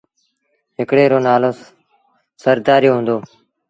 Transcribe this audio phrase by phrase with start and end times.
[0.77, 1.51] هڪڙي رو نآلو
[2.41, 3.17] سرڌآريو هُݩدو۔